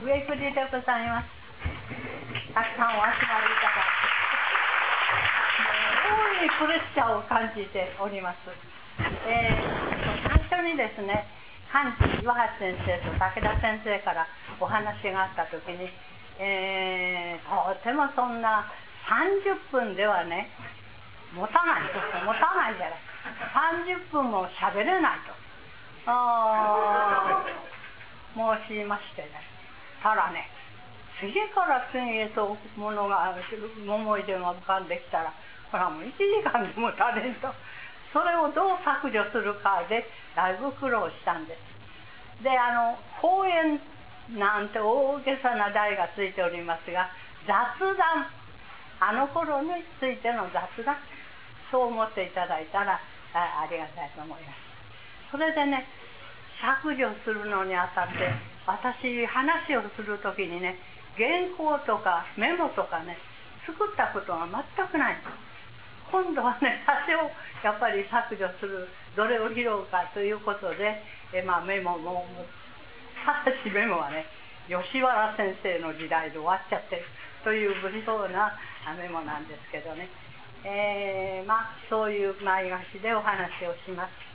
[0.00, 1.28] 上栗でございます。
[2.56, 4.08] たくさんお集まりいただいて。
[6.08, 8.48] 大いにプレッシャーを感じております、
[9.28, 11.28] えー、最初にですね
[11.70, 14.26] 漢字岩橋先生と武田先生から
[14.58, 15.92] お話があった時に、
[16.40, 18.64] えー、とてもそんな
[19.04, 20.48] 30分ではね
[21.36, 23.04] 持たないと持たないじゃない。
[23.84, 25.36] 30分も喋れないと。
[26.06, 27.44] あ
[28.34, 29.59] 申しましてね。
[30.02, 30.48] たらね
[31.20, 35.32] 次から次へとものが思い出が浮かんできたら
[35.70, 37.52] これはもう1時間でもたれんと。
[38.12, 40.02] それをどう削除するかで
[40.34, 42.42] だいぶ苦労したんです。
[42.42, 43.78] であの講演
[44.34, 47.06] なんて大げさな題がついておりますが
[47.46, 48.26] 雑談。
[49.02, 50.96] あの頃についての雑談。
[51.70, 52.98] そう思っていただいたら
[53.32, 54.58] ありがたいと思います。
[55.30, 55.86] それでね
[56.58, 60.76] 削除するのにあたって私話をする時にね
[61.16, 63.16] 原稿とかメモとかね
[63.66, 65.16] 作ったことが全くない
[66.10, 67.30] 今度はね 多少
[67.62, 72.26] やっぱり削除するどれを拾うかということでえ、まあ、メモも
[73.24, 74.26] ただしメモはね
[74.68, 77.04] 吉原先生の時代で終わっちゃってる
[77.44, 78.58] という不評な
[78.96, 80.08] メモなんですけどね、
[80.64, 84.30] えー、まあそういう前貸しでお話をします。